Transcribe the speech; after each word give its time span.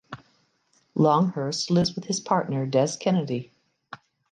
Longhurst 0.95 1.69
lives 1.69 1.93
with 1.93 2.05
his 2.05 2.19
partner 2.19 2.65
Des 2.65 2.97
Kennedy. 2.99 3.51